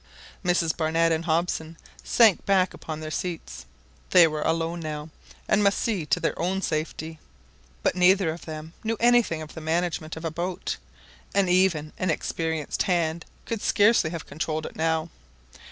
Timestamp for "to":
6.07-6.19